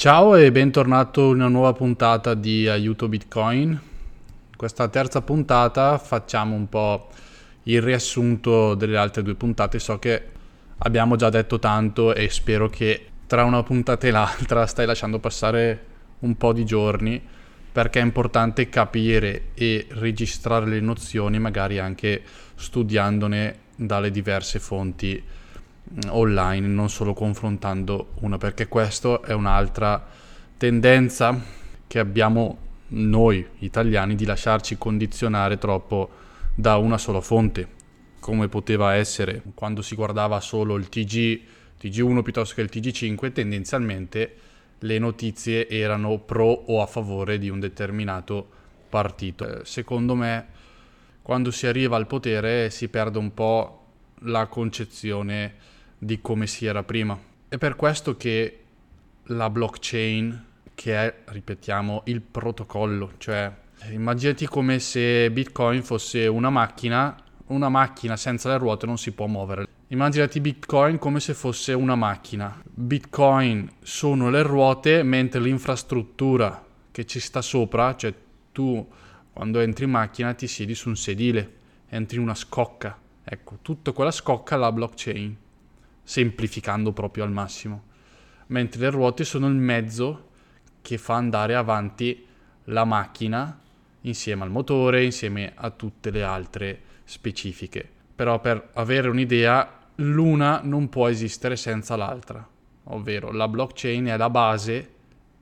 [0.00, 3.68] Ciao e bentornato in una nuova puntata di Aiuto Bitcoin.
[3.68, 7.08] In questa terza puntata facciamo un po'
[7.64, 9.78] il riassunto delle altre due puntate.
[9.78, 10.22] So che
[10.78, 15.84] abbiamo già detto tanto e spero che tra una puntata e l'altra stai lasciando passare
[16.20, 17.22] un po' di giorni
[17.70, 22.22] perché è importante capire e registrare le nozioni magari anche
[22.54, 25.22] studiandone dalle diverse fonti
[26.08, 30.06] online, non solo confrontando una, perché questa è un'altra
[30.56, 31.38] tendenza
[31.86, 36.10] che abbiamo noi italiani di lasciarci condizionare troppo
[36.54, 37.78] da una sola fonte,
[38.20, 41.40] come poteva essere quando si guardava solo il TG,
[41.80, 44.34] TG1 piuttosto che il TG5, tendenzialmente
[44.78, 48.48] le notizie erano pro o a favore di un determinato
[48.88, 49.46] partito.
[49.46, 50.46] Eh, secondo me,
[51.22, 53.76] quando si arriva al potere si perde un po'
[54.24, 55.54] la concezione
[56.02, 57.18] di come si era prima.
[57.46, 58.58] È per questo che
[59.24, 63.52] la blockchain, che è, ripetiamo, il protocollo, cioè
[63.90, 67.14] immaginati come se Bitcoin fosse una macchina,
[67.46, 69.66] una macchina senza le ruote non si può muovere.
[69.88, 72.62] Immaginati Bitcoin come se fosse una macchina.
[72.64, 78.14] Bitcoin sono le ruote, mentre l'infrastruttura che ci sta sopra, cioè
[78.52, 78.88] tu
[79.32, 81.52] quando entri in macchina ti siedi su un sedile,
[81.88, 82.98] entri in una scocca.
[83.22, 85.36] Ecco, tutta quella scocca la blockchain
[86.02, 87.84] semplificando proprio al massimo,
[88.48, 90.28] mentre le ruote sono il mezzo
[90.82, 92.26] che fa andare avanti
[92.64, 93.58] la macchina
[94.02, 97.88] insieme al motore, insieme a tutte le altre specifiche.
[98.14, 102.46] Però per avere un'idea, l'una non può esistere senza l'altra,
[102.84, 104.94] ovvero la blockchain è la base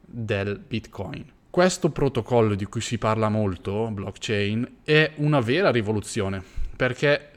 [0.00, 1.24] del Bitcoin.
[1.50, 6.42] Questo protocollo di cui si parla molto, blockchain, è una vera rivoluzione,
[6.74, 7.30] perché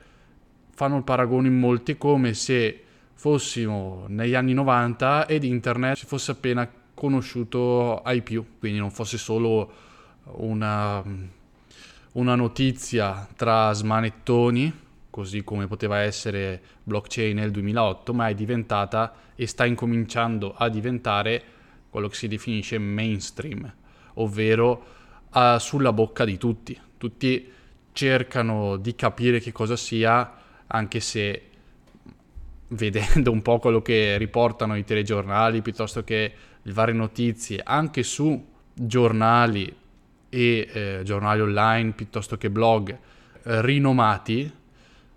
[0.72, 2.85] fanno il paragone in molti come se
[3.16, 9.18] fossimo negli anni 90 ed internet si fosse appena conosciuto ai più, quindi non fosse
[9.18, 9.72] solo
[10.34, 11.04] una,
[12.14, 14.72] una notizia tra smanettoni,
[15.10, 21.44] così come poteva essere blockchain nel 2008, ma è diventata e sta incominciando a diventare
[21.90, 23.72] quello che si definisce mainstream,
[24.16, 24.86] ovvero
[25.34, 26.78] uh, sulla bocca di tutti.
[26.98, 27.52] Tutti
[27.94, 30.34] cercano di capire che cosa sia,
[30.68, 31.50] anche se
[32.70, 38.54] vedendo un po' quello che riportano i telegiornali piuttosto che le varie notizie, anche su
[38.74, 39.74] giornali
[40.30, 44.52] e eh, giornali online piuttosto che blog eh, rinomati,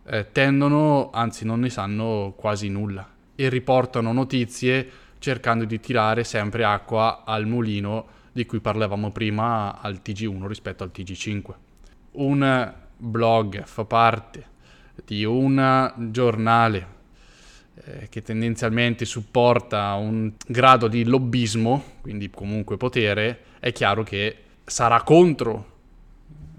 [0.05, 6.65] eh, tendono, anzi non ne sanno quasi nulla e riportano notizie cercando di tirare sempre
[6.65, 11.53] acqua al mulino di cui parlavamo prima al TG1 rispetto al TG5.
[12.13, 14.47] Un blog fa parte
[15.05, 16.97] di un giornale
[17.85, 25.03] eh, che tendenzialmente supporta un grado di lobbismo, quindi comunque potere, è chiaro che sarà
[25.03, 25.77] contro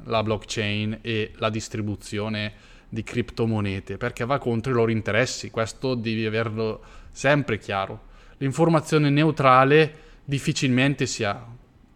[0.06, 2.54] la blockchain e la distribuzione
[2.90, 6.82] di criptomonete, perché va contro i loro interessi, questo devi averlo
[7.12, 8.08] sempre chiaro.
[8.38, 11.46] L'informazione neutrale difficilmente si ha.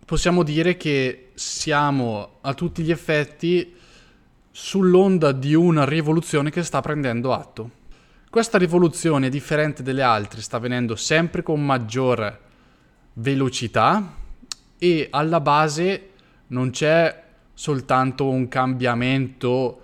[0.06, 3.74] Possiamo dire che siamo a tutti gli effetti
[4.52, 7.82] sull'onda di una rivoluzione che sta prendendo atto.
[8.34, 12.40] Questa rivoluzione, differente dalle altre, sta avvenendo sempre con maggior
[13.14, 14.16] velocità
[14.76, 16.10] e alla base
[16.48, 19.82] non c'è soltanto un cambiamento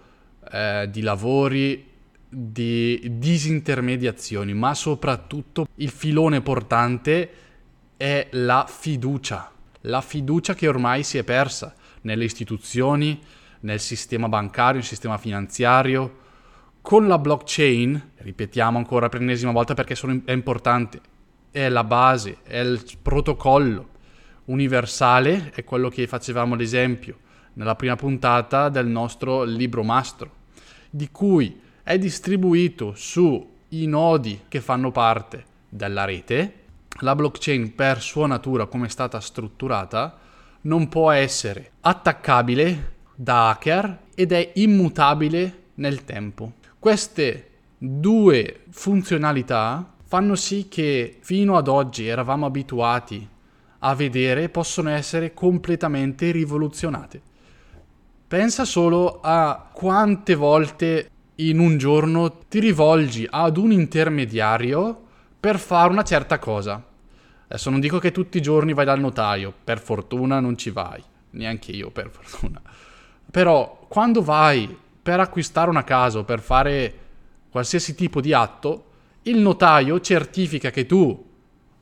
[0.51, 1.91] eh, di lavori,
[2.27, 7.31] di disintermediazioni, ma soprattutto il filone portante
[7.97, 9.51] è la fiducia.
[9.81, 13.21] La fiducia che ormai si è persa nelle istituzioni,
[13.59, 16.25] nel sistema bancario, nel sistema finanziario,
[16.81, 21.01] con la blockchain, ripetiamo ancora per l'ennesima volta perché sono, è importante,
[21.51, 23.87] è la base, è il protocollo
[24.45, 27.17] universale, è quello che facevamo l'esempio
[27.53, 30.31] nella prima puntata del nostro libro mastro,
[30.89, 36.53] di cui è distribuito sui nodi che fanno parte della rete.
[37.01, 40.17] La blockchain per sua natura, come è stata strutturata,
[40.61, 46.53] non può essere attaccabile da hacker ed è immutabile nel tempo.
[46.79, 53.27] Queste due funzionalità fanno sì che fino ad oggi eravamo abituati
[53.79, 57.21] a vedere possono essere completamente rivoluzionate.
[58.25, 65.01] Pensa solo a quante volte in un giorno ti rivolgi ad un intermediario
[65.37, 66.81] per fare una certa cosa.
[67.47, 71.03] Adesso non dico che tutti i giorni vai dal notaio, per fortuna non ci vai,
[71.31, 72.61] neanche io per fortuna.
[73.29, 76.93] Però quando vai per acquistare una casa o per fare
[77.49, 78.85] qualsiasi tipo di atto,
[79.23, 81.27] il notaio certifica che tu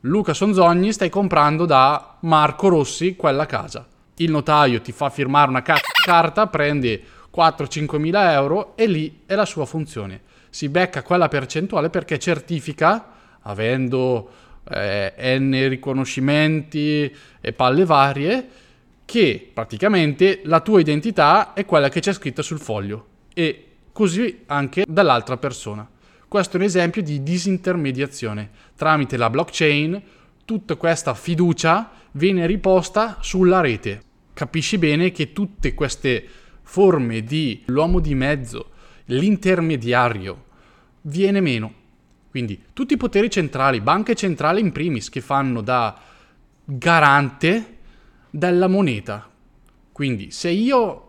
[0.02, 3.86] Luca Sonzogni stai comprando da Marco Rossi quella casa.
[4.16, 7.04] Il notaio ti fa firmare una carta, prendi
[7.36, 10.22] 4-5 mila euro e lì è la sua funzione.
[10.50, 13.12] Si becca quella percentuale perché certifica,
[13.42, 14.30] avendo
[14.70, 18.50] eh, N riconoscimenti e palle varie,
[19.08, 24.84] che praticamente la tua identità è quella che c'è scritta sul foglio e così anche
[24.86, 25.90] dall'altra persona.
[26.28, 28.50] Questo è un esempio di disintermediazione.
[28.76, 30.02] Tramite la blockchain
[30.44, 34.02] tutta questa fiducia viene riposta sulla rete.
[34.34, 36.28] Capisci bene che tutte queste
[36.64, 38.72] forme di l'uomo di mezzo,
[39.06, 40.44] l'intermediario,
[41.04, 41.74] viene meno.
[42.30, 45.98] Quindi tutti i poteri centrali, banche centrali in primis, che fanno da
[46.66, 47.77] garante
[48.38, 49.28] della moneta.
[49.92, 51.06] Quindi se io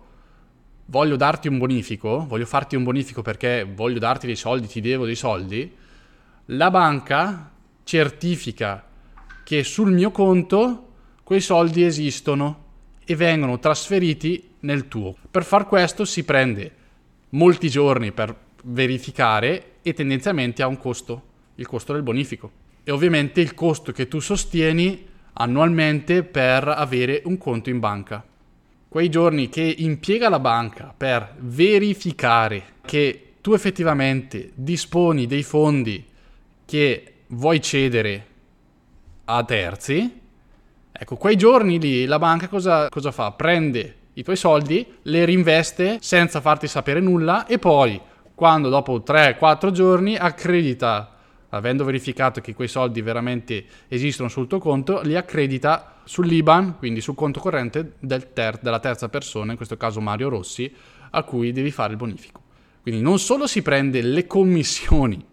[0.87, 5.05] voglio darti un bonifico, voglio farti un bonifico perché voglio darti dei soldi, ti devo
[5.05, 5.71] dei soldi,
[6.47, 7.51] la banca
[7.85, 8.83] certifica
[9.45, 10.87] che sul mio conto
[11.23, 12.65] quei soldi esistono
[13.05, 15.15] e vengono trasferiti nel tuo.
[15.31, 16.73] Per far questo si prende
[17.31, 18.35] molti giorni per
[18.65, 21.23] verificare e tendenzialmente ha un costo,
[21.57, 22.51] il costo del bonifico.
[22.85, 28.25] E ovviamente il costo che tu sostieni annualmente per avere un conto in banca
[28.89, 36.05] quei giorni che impiega la banca per verificare che tu effettivamente disponi dei fondi
[36.65, 38.27] che vuoi cedere
[39.27, 40.21] a terzi,
[40.91, 43.31] ecco, quei giorni lì la banca cosa, cosa fa?
[43.33, 48.01] Prende i tuoi soldi, le reinveste senza farti sapere nulla e poi,
[48.35, 51.18] quando dopo 3-4 giorni accredita
[51.51, 57.15] avendo verificato che quei soldi veramente esistono sul tuo conto, li accredita sull'IBAN, quindi sul
[57.15, 60.73] conto corrente del ter- della terza persona, in questo caso Mario Rossi,
[61.11, 62.43] a cui devi fare il bonifico.
[62.83, 65.25] Quindi non solo si prende le commissioni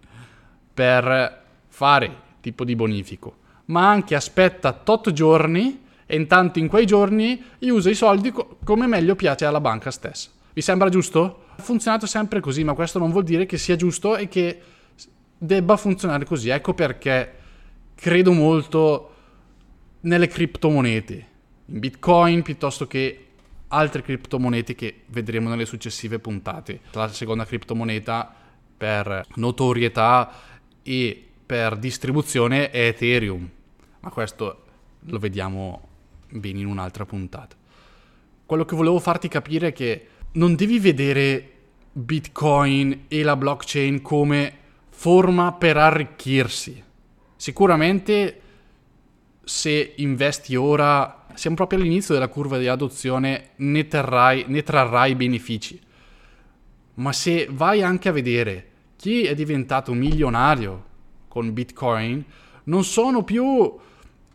[0.73, 7.41] per fare tipo di bonifico, ma anche aspetta tot giorni e intanto in quei giorni
[7.61, 10.29] usa i soldi co- come meglio piace alla banca stessa.
[10.53, 11.45] Vi sembra giusto?
[11.57, 14.61] Ha funzionato sempre così, ma questo non vuol dire che sia giusto e che
[15.37, 16.49] debba funzionare così.
[16.49, 17.33] Ecco perché
[17.95, 19.13] credo molto
[20.01, 21.27] nelle criptomonete,
[21.65, 23.19] in Bitcoin piuttosto che
[23.69, 26.81] altre criptomonete che vedremo nelle successive puntate.
[26.91, 28.33] La seconda criptomoneta
[28.77, 30.31] per notorietà
[30.83, 33.49] e per distribuzione è Ethereum,
[34.01, 34.63] ma questo
[34.99, 35.87] lo vediamo
[36.29, 37.55] bene in un'altra puntata.
[38.45, 41.51] Quello che volevo farti capire è che non devi vedere
[41.91, 44.59] Bitcoin e la blockchain come
[44.95, 46.81] forma per arricchirsi.
[47.35, 48.41] Sicuramente
[49.43, 55.79] se investi ora, siamo proprio all'inizio della curva di adozione, ne, terrai, ne trarrai benefici.
[56.95, 60.83] Ma se vai anche a vedere chi è diventato milionario
[61.27, 62.23] con Bitcoin,
[62.63, 63.77] non sono più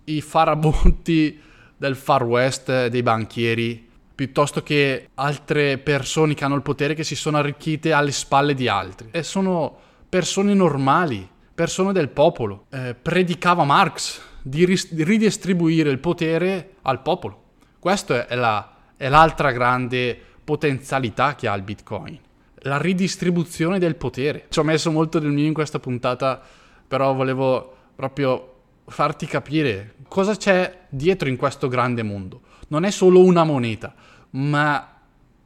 [0.05, 1.41] i farabutti
[1.77, 7.17] del far west dei banchieri, piuttosto che altre persone che hanno il potere che si
[7.17, 9.09] sono arricchite alle spalle di altri.
[9.11, 12.67] E sono persone normali, persone del popolo.
[12.71, 17.45] Eh, predicava Marx di, ridistribuire il potere al popolo.
[17.79, 22.19] Questa è, la, è l'altra grande potenzialità che ha il Bitcoin.
[22.63, 24.47] La ridistribuzione del potere.
[24.49, 26.43] Ci ho messo molto del mio in questa puntata,
[26.87, 28.47] però volevo proprio
[28.87, 32.41] farti capire cosa c'è dietro in questo grande mondo.
[32.69, 33.95] Non è solo una moneta,
[34.31, 34.97] ma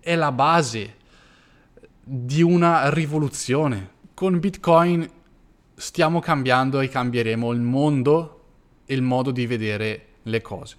[0.01, 0.97] è la base
[2.03, 3.91] di una rivoluzione,
[4.25, 5.07] con Bitcoin
[5.75, 8.45] stiamo cambiando e cambieremo il mondo
[8.87, 10.77] e il modo di vedere le cose.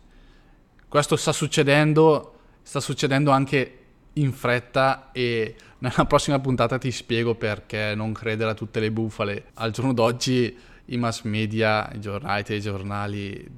[0.88, 3.80] Questo sta succedendo, sta succedendo anche
[4.14, 9.52] in fretta e nella prossima puntata ti spiego perché non credere a tutte le bufale.
[9.54, 13.52] Al giorno d'oggi i mass media, i giornali, i telegiornali